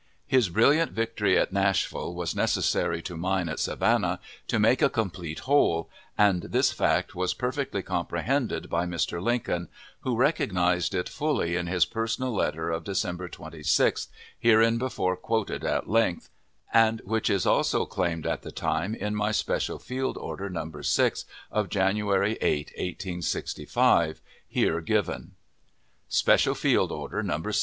His 0.25 0.49
brilliant 0.49 0.93
victory 0.93 1.37
at 1.37 1.53
Nashville 1.53 2.15
was 2.15 2.33
necessary 2.35 3.03
to 3.03 3.15
mine 3.15 3.47
at 3.47 3.59
Savannah 3.59 4.19
to 4.47 4.57
make 4.57 4.81
a 4.81 4.89
complete 4.89 5.41
whole, 5.41 5.91
and 6.17 6.41
this 6.41 6.71
fact 6.71 7.13
was 7.13 7.35
perfectly 7.35 7.83
comprehended 7.83 8.67
by 8.67 8.87
Mr. 8.87 9.21
Lincoln, 9.21 9.67
who 9.99 10.15
recognized 10.15 10.95
it 10.95 11.07
fully 11.07 11.55
in 11.55 11.67
his 11.67 11.85
personal 11.85 12.33
letter 12.33 12.71
of 12.71 12.83
December 12.83 13.29
26th, 13.29 14.07
hereinbefore 14.39 15.15
quoted 15.17 15.63
at 15.63 15.87
length, 15.87 16.31
and 16.73 17.01
which 17.01 17.29
is 17.29 17.45
also 17.45 17.85
claimed 17.85 18.25
at 18.25 18.41
the 18.41 18.51
time, 18.51 18.95
in 18.95 19.13
my 19.13 19.31
Special 19.31 19.77
Field 19.77 20.17
Order 20.17 20.49
No. 20.49 20.71
6, 20.81 21.25
of 21.51 21.69
January 21.69 22.39
8, 22.41 22.69
1865, 22.75 24.19
here 24.47 24.81
given: 24.81 25.35
(Special 26.09 26.55
Field 26.55 26.91
Order 26.91 27.21
No. 27.21 27.37
6.) 27.39 27.59